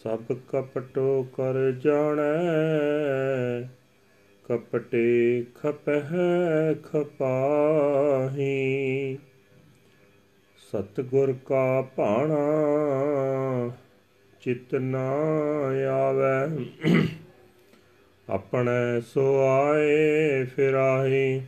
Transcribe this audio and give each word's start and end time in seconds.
ਸਭ 0.03 0.19
ਕਪਟੋ 0.49 1.23
ਕਰ 1.23 1.71
ਜਾਣੈ। 1.71 3.67
ਕਪਟੇ 4.43 5.45
ਖਪਹਿ, 5.55 6.73
ਖਪਾਹੀ। 6.83 8.43
ਸਤਗੁਰ 10.57 11.33
ਕਾ 11.45 11.81
ਭਾਣਾ, 11.81 12.41
ਚਿਤ 14.41 14.75
ਨਾ 14.75 15.11
ਆਵੈ। 15.91 16.47
ਆਪਣੇ 18.29 19.01
ਸੋ 19.01 19.45
ਆਏ 19.45 20.45
ਫਿਰਾਹੀ 20.45 21.41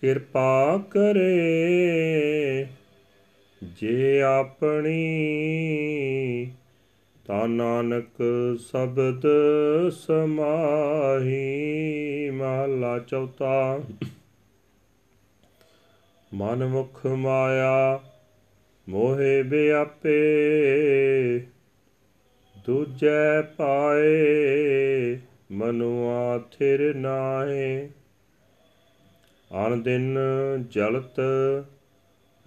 ਕਿਰਪਾ 0.00 0.78
ਕਰੇ। 0.90 2.66
ਜੇ 3.80 4.22
ਆਪਣੀ 4.22 5.00
ਤਾ 7.26 7.46
ਨਾਨਕ 7.46 8.22
ਸ਼ਬਦ 8.70 9.22
ਸਮਾਹੀ। 9.90 11.50
ਮਹਲਾ 12.30 12.98
ਚੌਥਾ। 12.98 13.80
ਮਨ 16.34 16.66
ਮੁਖ 16.66 17.06
ਮਾਇਆ, 17.06 18.00
ਮੋਹਿ 18.88 19.42
ਬਿਆਪੇ। 19.42 20.20
ਦੂਜੈ 22.66 23.42
ਪਾਏ, 23.42 25.18
ਮਨੁਆ 25.52 26.38
ਥਿਰ 26.38 26.94
ਨਾਹੇ। 26.94 27.88
ਅਨ 29.66 29.82
ਦਿਨ 29.82 30.18
ਜਲਤ 30.70 31.20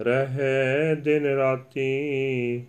ਰਹੈ 0.02 0.96
ਦਿਨ 0.96 1.26
ਰਾਤੀ। 1.26 2.64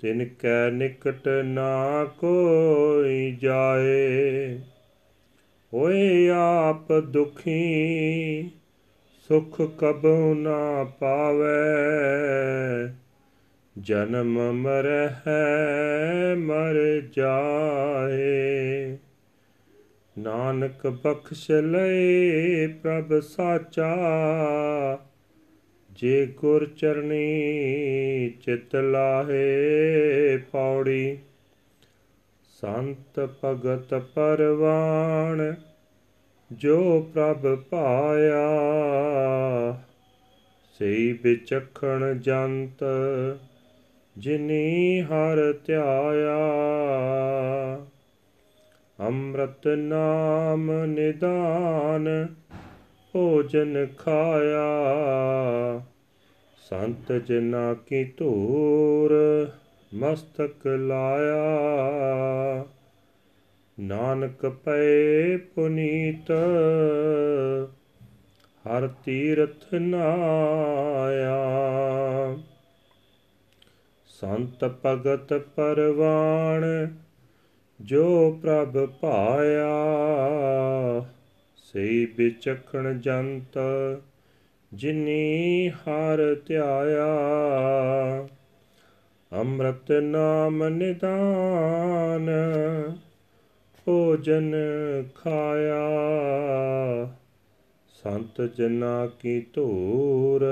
ਤਿਨ 0.00 0.24
ਕੈ 0.24 0.70
ਨਿਕਟ 0.70 1.28
ਨਾ 1.28 2.04
ਕੋਈ 2.04 3.36
ਜਾਏ। 3.42 4.58
ਹੋਏ 5.72 6.28
ਆਪ 6.28 6.92
ਦੁਖੀ, 6.92 8.42
ਸੁਖ 9.28 9.62
ਕਬਉ 9.62 10.34
ਨਾ 10.34 10.84
ਪਾਵੇ। 10.84 11.66
ਜਨਮ 13.78 14.52
ਮਰਹਿ 14.52 16.34
ਮਰ 16.36 17.00
ਜਾਏ। 17.16 18.96
ਨਾਨਕ 20.18 20.86
ਬਖਸ਼ 20.86 21.50
ਲਏ 21.50 22.66
ਪ੍ਰਭ 22.66 23.20
ਸਾਚਾ, 23.20 23.96
ਜੇ 25.90 26.26
ਗੁਰ 26.26 26.66
ਚਰਣੀ 26.76 27.26
ਚਿਤ 28.42 28.76
ਲਾਹੇ 28.76 30.36
ਪੌੜੀ। 30.36 31.18
ਸੰਤ 32.60 33.28
ਭਗਤ 33.44 33.94
ਪਰਵਾਣ, 33.94 35.54
ਜੋ 36.52 37.10
ਪ੍ਰਭ 37.14 37.58
ਪਾਇਆ 37.58 38.48
ਸਈ 40.78 41.12
ਵਿਚਖਣ 41.12 42.14
ਜੰਤ 42.18 42.84
ਜਿਨੀ 44.18 45.00
ਹਰ 45.02 45.54
ਧਿਆਇਆ। 45.66 46.36
ਅੰਮ੍ਰਿਤ 49.00 49.66
ਨਾਮ 49.66 50.84
ਨਿਦਾਨ 50.84 52.26
ਭੋਜਨ 53.12 53.86
ਖਾਇਆ। 53.98 54.66
ਸੰਤ 56.56 57.12
ਜਨਾ 57.12 57.74
ਕੀ 57.74 58.04
ਧੂਰ 58.04 59.14
ਮਸਤਕ 59.94 60.66
ਲਾਇਆ। 60.66 61.44
ਨਾਨਕ 63.80 64.46
ਪਏ 64.46 65.36
ਪੁਨੀਤ 65.36 66.30
ਹਰ 68.66 68.86
ਤੀਰਥ 69.04 69.74
ਨਾਇਆ। 69.74 71.36
ਸੰਤ 74.20 74.64
ਭਗਤ 74.64 75.34
ਪਰਵਾਣ, 75.34 76.64
ਜੋ 77.80 78.38
ਪ੍ਰਭ 78.42 78.86
ਪਾਇਆ 78.86 79.74
ਸਈ 81.56 82.06
ਵਿਚਖਣ 82.06 82.98
ਜੰਤ, 82.98 83.58
ਜਿਨੀ 84.74 85.68
ਹਰ 85.68 86.36
ਧਿਆਇਆ। 86.46 87.06
ਅੰਮ੍ਰਿਤ 89.32 89.92
ਨਾਮ 89.92 90.68
ਨਿਦਾਨ, 90.68 92.30
ਭੋਜਨ 93.84 94.54
ਖਾਇਆ। 95.14 95.88
ਸੰਤ 97.88 98.42
ਜਨਾ 98.42 99.06
ਕੀ 99.06 99.46
ਧੂਰ 99.52 100.46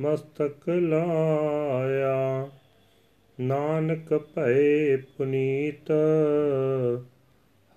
ਮਸਤਕ 0.00 0.68
ਲਾਇਆ। 0.68 2.48
ਨਾਨਕ 3.40 4.14
ਭਏ 4.14 4.96
ਪੁਨੀਤ, 4.96 5.90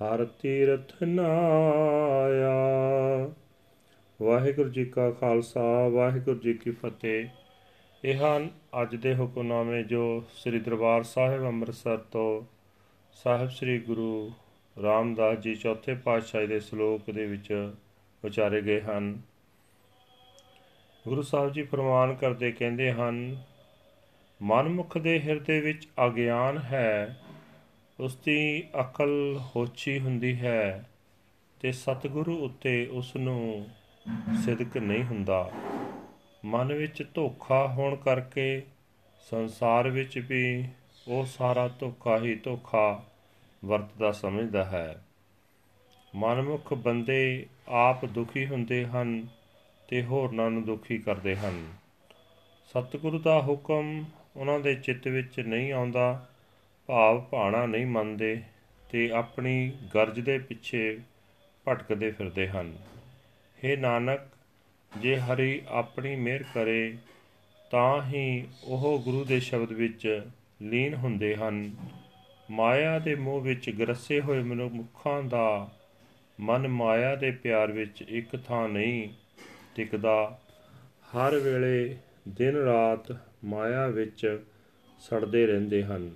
ਹਰ 0.04 0.26
ਤੀਰਥ 0.26 1.04
ਨਾਇਆ। 1.04 2.56
ਵਾਹਿਗੁਰੂ 4.22 4.70
ਜੀ 4.70 4.86
ਕਾ 4.86 5.12
ਖਾਲਸਾ, 5.12 5.88
ਵਾਹਿਗੁਰੂ 5.88 6.40
ਜੀ 6.40 6.54
ਕੀ 6.54 6.72
ਫਤਿਹ। 6.72 7.28
ਇਹ 8.06 8.16
ਹਨ 8.16 8.50
ਅੱਜ 8.82 8.96
ਦੇ 8.96 9.16
ਹੁਕਮਨਾਮੇ 9.16 9.84
ਜੋ 9.84 10.24
ਸ੍ਰੀ 10.34 10.60
ਦਰਬਾਰ 10.60 11.04
ਸਾਹਿਬ 11.04 11.44
ਅੰਮ੍ਰਿਤਸਰ 11.44 11.98
ਤੋਂ 11.98 12.42
ਸਾਹਿਬ 13.14 13.50
ਸ੍ਰੀ 13.50 13.80
ਗੁਰੂ 13.80 14.31
ਰਾਮਦਾਸ 14.84 15.38
ਜੀ 15.38 15.56
ਚੌਥੇ 15.56 15.96
ਪਾਤਸ਼ਾਹ 15.96 16.48
ਦੇ 16.48 16.60
ਸ਼ਲੋਕ 16.60 17.12
ਦੇ 17.12 17.26
ਵਿੱਚ 17.26 17.72
ਉਚਾਰੇ 18.26 18.62
ਗਏ 18.62 18.81
ਹਨ। 18.81 19.22
ਗੁਰੂ 21.08 21.22
ਸਾਹਿਬ 21.22 21.52
ਜੀ 21.52 21.64
ਫਰਮਾਨ 21.64 22.16
ਕਰਦੇ 22.16 22.52
ਕਹਿੰਦੇ 22.52 22.92
ਹਨ, 22.92 23.44
ਮਨਮੁਖ 24.42 24.98
ਦੇ 24.98 25.22
ਹਿਰਦੇ 25.22 25.60
ਵਿੱਚ 25.60 25.88
ਅਗਿਆਨ 26.06 26.58
ਹੈ, 26.58 27.20
ਉਸ 28.00 28.16
ਦੀ 28.16 28.64
ਅਕਲ 28.80 29.40
ਹੋਛੀ 29.56 30.00
ਹੁੰਦੀ 30.00 30.40
ਹੈ 30.40 30.90
ਤੇ 31.60 31.72
ਸਤਿਗੁਰੂ 31.72 32.46
ਉੱਤੇ 32.46 32.86
ਉਸ 32.86 33.16
ਨੂੰ 33.16 33.70
ਸਿਦਕ 34.46 34.78
ਨਹੀਂ 34.78 35.04
ਹੁੰਦਾ। 35.04 35.52
ਮਨ 36.46 36.74
ਵਿੱਚ 36.74 37.04
ਧੋਖਾ 37.14 37.68
ਹੋਣ 37.68 37.96
ਕਰਕੇ 37.96 38.64
ਸੰਸਾਰ 39.20 39.90
ਵਿੱਚ 39.90 40.18
ਵੀ 40.18 40.68
ਉਹ 41.08 41.26
ਸਾਰਾ 41.26 41.68
ਧੋਖਾ 41.68 42.18
ਹੀ 42.18 42.36
ਧੋਖਾ 42.36 43.04
ਵਰਤਦਾ 43.66 44.12
ਸਮਝਦਾ 44.12 44.64
ਹੈ। 44.64 45.06
ਮਨਮੁਖ 46.16 46.74
ਬੰਦੇ 46.74 47.46
ਆਪ 47.68 48.06
ਦੁਖੀ 48.06 48.46
ਹੁੰਦੇ 48.46 48.86
ਹਨ 48.86 49.28
ਤੇ 49.88 50.03
ਹੋਰਨਾਂ 50.03 50.51
ਨੂੰ 50.51 50.65
ਦੁਖੀ 50.65 50.97
ਕਰਦੇ 50.97 51.35
ਹਨ। 51.35 51.74
ਸਤਿਗੁਰੂ 52.65 53.19
ਦਾ 53.19 53.41
ਹੁਕਮ 53.41 54.06
ਉਹਨਾਂ 54.35 54.59
ਦੇ 54.59 54.75
ਚਿੱਤ 54.75 55.07
ਵਿੱਚ 55.07 55.39
ਨਹੀਂ 55.39 55.74
ਆਉਂਦਾ, 55.74 56.25
ਭਾਵ 56.88 57.21
ਭਾਣਾ 57.21 57.65
ਨਹੀਂ 57.65 57.85
ਮੰਨਦੇ 57.85 58.41
ਤੇ 58.89 59.12
ਆਪਣੀ 59.12 59.71
ਗਰਜ 59.95 60.19
ਦੇ 60.19 60.38
ਪਿੱਛੇ 60.39 61.00
ਭਟਕਦੇ 61.68 62.12
ਫਿਰਦੇ 62.12 62.47
ਹਨ। 62.47 62.77
हे 63.65 63.80
ਨਾਨਕ, 63.80 64.19
ਜੇ 64.97 65.18
ਹਰੀ 65.18 65.62
ਆਪਣੀ 65.68 66.15
ਮਿਹਰ 66.15 66.44
ਕਰੇ, 66.53 66.97
ਤਾਂ 67.71 68.03
ਹੀ 68.03 68.47
ਉਹ 68.63 69.01
ਗੁਰੂ 69.03 69.25
ਦੇ 69.25 69.39
ਸ਼ਬਦ 69.39 69.71
ਵਿੱਚ 69.71 70.25
ਲੀਨ 70.62 70.94
ਹੁੰਦੇ 70.94 71.35
ਹਨ। 71.35 71.75
ਮਾਇਆ 72.51 73.00
ਦੇ 73.00 73.15
ਮੋਹ 73.15 73.41
ਵਿੱਚ 73.41 73.69
ਗਰਸੇ 73.69 74.21
ਹੋਏ 74.21 74.39
ਮਨੁੱਖਾਂ 74.39 75.24
ਦਾ 75.24 75.71
ਮਨ 76.39 76.68
ਮਾਇਆ 76.68 77.15
ਦੇ 77.15 77.31
ਪਿਆਰ 77.31 77.71
ਵਿੱਚ 77.71 78.01
ਇੱਕ 78.01 78.44
ਥਾਂ 78.47 78.69
ਨਹੀਂ 78.69 79.09
ਟਿਕਦਾ। 79.75 80.40
ਹਰ 81.04 81.40
ਵੇਲੇ 81.40 81.98
ਦਿਨ 82.28 82.56
ਰਾਤ 82.56 83.18
ਮਾਇਆ 83.44 83.88
ਵਿੱਚ 83.88 84.40
ਸੜਦੇ 85.00 85.48
ਰਹਿੰਦੇ 85.48 85.84
ਹਨ। 85.84 86.12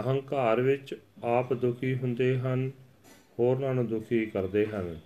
ਅਹੰਕਾਰ 0.00 0.60
ਵਿੱਚ 0.60 0.94
ਆਪ 1.24 1.52
ਦੁਖੀ 1.52 1.94
ਹੁੰਦੇ 1.94 2.38
ਹਨ, 2.38 2.70
ਹੋਰਨਾਂ 3.38 3.74
ਨੂੰ 3.74 3.86
ਦੁਖੀ 3.86 4.26
ਕਰਦੇ 4.26 4.66
ਹਨ। 4.66 5.00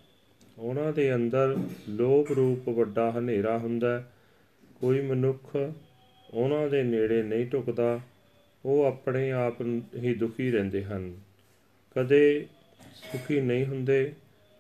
ਉਹਨਾਂ 0.59 0.93
ਦੇ 0.93 1.15
ਅੰਦਰ 1.15 1.57
ਲੋਭ 1.89 2.33
ਰੂਪ 2.33 2.69
ਵੱਡਾ 2.69 3.13
ਹਨੇਰਾ 3.19 3.59
ਹੁੰਦਾ 3.59 4.11
ਕੋਈ 4.81 5.01
ਮਨੁੱਖ 5.01 5.57
ਉਹਨਾਂ 6.35 6.69
ਦੇ 6.69 6.83
ਨੇੜੇ 6.83 7.23
ਨਹੀਂ 7.23 7.47
ਟੁਕਦਾ, 7.47 8.01
ਉਹ 8.65 8.85
ਆਪਣੇ 8.85 9.33
ਆਪ 9.33 9.61
ਹੀ 9.97 10.15
ਦੁਖੀ 10.15 10.51
ਰਹਿੰਦੇ 10.51 10.85
ਹਨ। 10.85 11.15
ਕਦੇ 11.97 12.47
ਸੁਖੀ 12.95 13.41
ਨਹੀਂ 13.41 13.67
ਹੁੰਦੇ, 13.67 14.13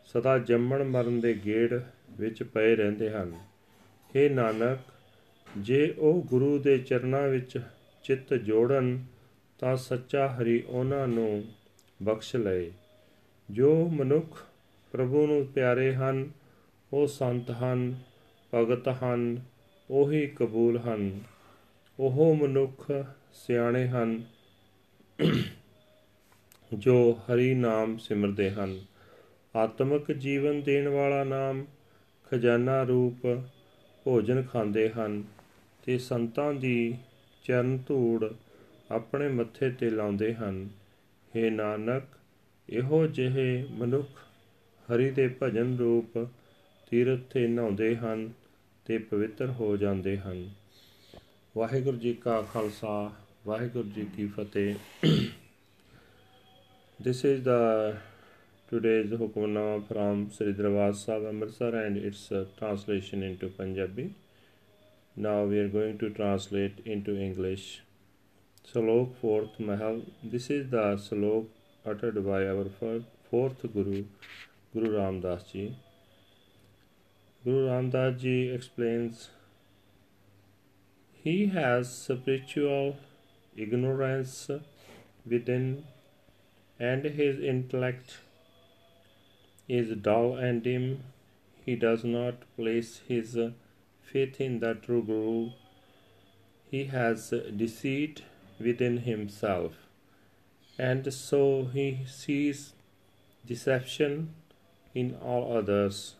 ਸਦਾ 0.04 0.38
ਜੰਮਣ 0.38 0.84
ਮਰਨ 0.84 1.20
ਦੇ 1.20 1.40
ਗੇੜ 1.46 1.80
ਵਿੱਚ 2.18 2.42
ਪਏ 2.42 2.76
ਰਹਿੰਦੇ 2.76 3.10
ਹਨ। 3.10 3.34
हे 4.16 4.32
ਨਾਨਕ, 4.32 4.78
ਜੇ 5.58 5.94
ਉਹ 5.98 6.22
ਗੁਰੂ 6.22 6.58
ਦੇ 6.58 6.78
ਚਰਨਾਂ 6.78 7.28
ਵਿੱਚ 7.28 7.58
ਚਿੱਤ 8.04 8.34
ਜੋੜਨ, 8.34 9.04
ਤਾਂ 9.58 9.76
ਸੱਚਾ 9.76 10.28
ਹਰੀ 10.28 10.62
ਉਹਨਾਂ 10.68 11.08
ਨੂੰ 11.08 11.44
ਬਖਸ਼ 12.02 12.36
ਲਏ। 12.36 12.72
ਜੋ 13.50 13.88
ਮਨੁੱਖ 13.88 14.44
ਪ੍ਰਭੂ 14.92 15.26
ਨੂੰ 15.26 15.46
ਪਿਆਰੇ 15.46 15.94
ਹਨ, 15.94 16.30
ਉਹ 16.92 17.06
ਸੰਤ 17.06 17.50
ਹਨ, 17.50 17.98
ਭਗਤ 18.54 18.88
ਹਨ, 18.88 19.42
ਉਹੀ 19.90 20.26
ਕਬੂਲ 20.26 20.78
ਹਨ। 20.78 21.20
ਉਹ 22.00 22.36
ਮਨੁੱਖ 22.36 22.92
ਸਿਆਣੇ 23.32 23.88
ਹਨ, 23.88 24.22
ਜੋ 26.74 27.12
ਹਰੀ 27.12 27.54
ਨਾਮ 27.54 27.98
ਸਿਮਰਦੇ 27.98 28.50
ਹਨ। 28.50 28.80
ਆਤਮਿਕ 29.56 30.12
ਜੀਵਨ 30.12 30.62
ਦੇਣ 30.62 30.88
ਵਾਲਾ 30.88 31.24
ਨਾਮ 31.24 31.64
ਖਜ਼ਾਨਾ 32.30 32.82
ਰੂਪ 32.82 33.42
ਭੋਜਨ 34.04 34.42
ਖਾਂਦੇ 34.42 34.90
ਹਨ 34.90 35.24
ਤੇ 35.86 35.98
ਸੰਤਾਂ 35.98 36.54
ਦੀ 36.54 36.94
ਚਰਨ 37.44 37.78
ਧੂੜ 37.78 38.32
ਆਪਣੇ 38.90 39.28
ਮੱਥੇ 39.28 39.70
ਤੇ 39.70 39.90
ਲਾਉਂਦੇ 39.90 40.34
ਹਨ। 40.34 40.68
हे 41.36 41.50
ਨਾਨਕ, 41.50 42.02
ਇਹੋ 42.70 43.06
ਜਿਹੇ 43.06 43.66
ਮਨੁੱਖ 43.70 44.08
ਹਰੀ 44.88 45.10
ਦੇ 45.10 45.36
ਭਜਨ 45.42 45.76
ਰੂਪ 45.76 46.28
ਤੀਰਥ 46.90 47.20
ਤੇ 47.20 47.46
ਨਹਾਉਂਦੇ 47.46 47.96
ਹਨ 47.96 48.32
ਤੇ 48.84 48.98
ਪਵਿੱਤਰ 48.98 49.50
ਹੋ 49.50 49.76
ਜਾਂਦੇ 49.76 50.18
ਹਨ। 50.18 50.50
ਵਾਹਿਗੁਰੂ 51.56 51.96
ਜੀ 51.96 52.14
ਕਾ 52.14 52.42
ਖਾਲਸਾ, 52.42 53.12
ਵਾਹਿਗੁਰੂ 53.46 53.88
ਜੀ 53.88 54.06
ਕੀ 54.16 54.26
ਫਤਿਹ। 54.26 54.74
This 57.00 57.16
is 57.16 57.40
the 57.40 57.94
today's 58.68 59.10
hukamnama 59.10 59.86
from 59.86 60.30
Sri 60.30 60.52
Darbar 60.52 60.94
Sahib 60.94 61.26
Amritsar 61.26 61.74
and 61.76 61.98
its 61.98 62.32
uh, 62.32 62.44
translation 62.58 63.22
into 63.22 63.48
Punjabi. 63.48 64.14
Now 65.16 65.44
we 65.44 65.58
are 65.58 65.68
going 65.68 65.98
to 65.98 66.08
translate 66.10 66.80
into 66.86 67.14
English. 67.16 67.82
Salok 68.72 69.14
fourth 69.20 69.60
Mahal. 69.60 70.00
This 70.22 70.48
is 70.48 70.70
the 70.70 70.96
Salok 70.96 71.46
uttered 71.84 72.24
by 72.26 72.46
our 72.46 72.64
fourth 73.30 73.62
Guru 73.74 74.04
Guru 74.72 74.96
Ramdas 74.96 75.46
Ji. 75.52 75.76
Guru 77.44 77.68
Ramdas 77.68 78.18
Ji 78.18 78.48
explains 78.48 79.28
he 81.12 81.46
has 81.48 81.96
spiritual 81.96 82.96
ignorance 83.54 84.50
within 85.26 85.84
and 86.78 87.04
his 87.04 87.38
intellect 87.38 88.18
is 89.68 89.96
dull 89.96 90.36
and 90.36 90.62
dim. 90.62 91.04
He 91.64 91.76
does 91.76 92.04
not 92.04 92.34
place 92.56 93.00
his 93.08 93.38
faith 94.02 94.40
in 94.40 94.60
the 94.60 94.74
true 94.74 95.02
Guru. 95.02 95.50
He 96.70 96.84
has 96.84 97.30
deceit 97.56 98.22
within 98.60 98.98
himself, 98.98 99.72
and 100.78 101.12
so 101.12 101.70
he 101.72 102.00
sees 102.06 102.74
deception 103.46 104.34
in 104.94 105.16
all 105.22 105.56
others. 105.56 106.14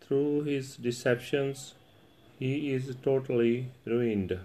Through 0.00 0.44
his 0.44 0.76
deceptions, 0.76 1.74
he 2.38 2.72
is 2.72 2.96
totally 3.02 3.70
ruined. 3.84 4.38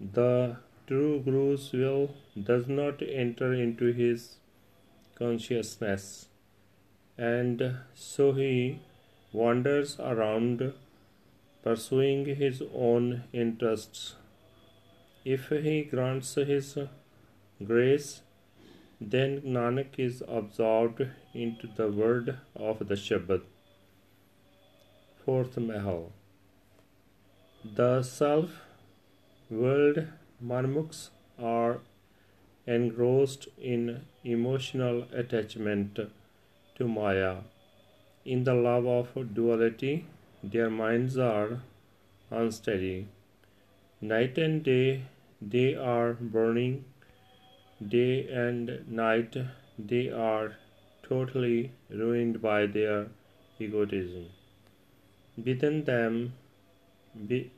The 0.00 0.56
true 0.86 1.20
Guru's 1.20 1.72
will 1.72 2.14
does 2.42 2.66
not 2.66 3.02
enter 3.02 3.52
into 3.52 3.92
his 3.92 4.36
consciousness, 5.18 6.28
and 7.16 7.76
so 7.94 8.32
he 8.32 8.80
wanders 9.32 9.98
around 9.98 10.72
pursuing 11.62 12.26
his 12.26 12.62
own 12.74 13.24
interests. 13.32 14.16
If 15.24 15.48
he 15.48 15.82
grants 15.84 16.34
his 16.34 16.76
grace, 17.64 18.20
then 19.00 19.40
Nanak 19.42 19.98
is 19.98 20.22
absorbed 20.28 21.06
into 21.32 21.68
the 21.76 21.88
word 21.90 22.36
of 22.54 22.86
the 22.88 22.94
Shabad. 22.94 23.42
Fourth 25.24 25.56
Mahal 25.56 26.12
The 27.64 28.02
self 28.02 28.50
world 29.50 30.06
Marmuks 30.42 31.08
are 31.38 31.80
engrossed 32.66 33.48
in 33.58 34.02
emotional 34.22 35.06
attachment 35.12 35.98
to 36.76 36.88
Maya. 36.88 37.36
In 38.24 38.44
the 38.44 38.54
love 38.54 38.86
of 38.86 39.34
duality, 39.34 40.06
their 40.42 40.70
minds 40.70 41.16
are 41.18 41.60
unsteady. 42.30 43.08
Night 44.00 44.38
and 44.38 44.62
day 44.62 45.02
they 45.40 45.74
are 45.74 46.14
burning, 46.14 46.84
day 47.96 48.28
and 48.28 48.84
night 48.88 49.36
they 49.78 50.10
are 50.10 50.56
totally 51.08 51.72
ruined 51.90 52.40
by 52.40 52.66
their 52.66 53.08
egotism. 53.58 54.26
Within 55.36 55.84
them 55.84 56.34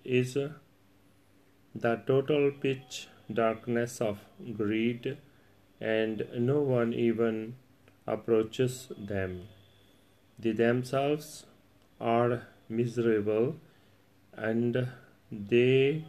is 0.04 0.34
the 1.74 1.96
total 2.06 2.50
pitch 2.50 3.08
darkness 3.32 4.00
of 4.00 4.18
greed, 4.56 5.16
and 5.80 6.26
no 6.38 6.60
one 6.60 6.92
even 6.94 7.54
approaches 8.06 8.88
them. 8.96 9.48
They 10.38 10.52
themselves 10.52 11.46
are 12.00 12.42
miserable 12.68 13.56
and 14.36 14.88
they 15.30 16.04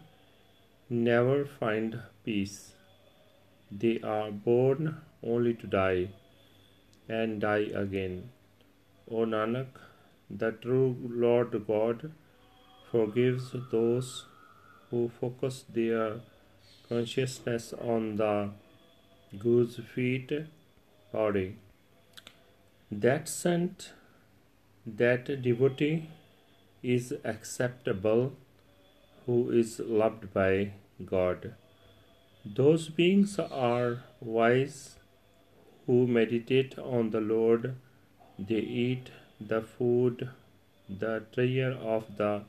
never 0.90 1.46
find 1.46 2.00
peace. 2.24 2.74
They 3.72 4.00
are 4.02 4.32
born 4.32 4.98
only 5.24 5.54
to 5.56 5.68
die 5.68 6.10
and 7.10 7.42
die 7.42 7.70
again. 7.84 8.30
O 9.10 9.26
Nanak, 9.26 9.68
the 10.30 10.52
true 10.52 10.98
Lord 11.10 11.66
God 11.68 12.12
forgives 12.92 13.56
those 13.72 14.26
who 14.90 15.10
focus 15.20 15.64
their 15.70 16.20
consciousness 16.90 17.74
on 17.74 18.16
the 18.18 18.50
Guru's 19.38 19.80
feet 19.94 20.32
body. 21.12 21.58
That 22.90 23.28
saint, 23.28 23.92
that 24.86 25.26
devotee 25.42 26.10
is 26.82 27.14
acceptable 27.26 28.32
who 29.26 29.52
is 29.52 29.80
loved 29.80 30.34
by 30.34 30.72
God. 31.06 31.54
Those 32.46 32.88
beings 32.88 33.40
are 33.40 34.04
wise 34.22 34.96
who 35.86 36.08
meditate 36.08 36.80
on 36.80 37.10
the 37.10 37.20
Lord, 37.20 37.76
they 38.40 38.60
eat 38.60 39.12
the 39.42 39.62
food, 39.62 40.30
the 40.88 41.24
treasure 41.34 41.78
of 41.82 42.16
the 42.16 42.44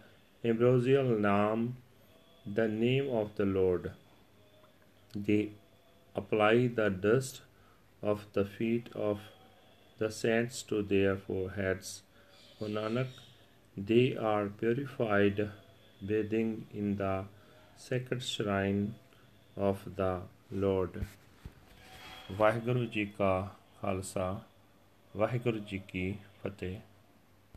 ambrosial 0.44 1.18
name, 1.18 1.78
the 2.46 2.68
name 2.68 3.10
of 3.10 3.34
the 3.34 3.44
Lord. 3.44 3.90
They 5.16 5.50
apply 6.14 6.68
the 6.68 6.90
dust 6.90 7.42
of 8.02 8.24
the 8.34 8.44
feet 8.44 8.88
of 8.94 9.18
the 9.98 10.10
saints 10.10 10.62
to 10.62 10.82
their 10.82 11.16
foreheads. 11.16 12.02
O 12.60 12.66
Nanak, 12.66 13.08
they 13.76 14.16
are 14.16 14.46
purified, 14.46 15.50
bathing 16.02 16.66
in 16.72 16.96
the 16.96 17.24
sacred 17.76 18.22
shrine 18.22 18.94
of 19.56 19.78
the 19.96 20.12
Lord. 20.52 21.00
Waheguru 22.38 22.84
ji 22.84 23.04
ਕਾ 23.18 23.56
ਖਾਲਸਾ 23.80 24.40
ਵਾਹਿਗੁਰੂ 25.16 25.58
ਜੀ 25.58 25.78
ਕੀ 25.88 26.14
ਫਤਿਹ 26.42 26.78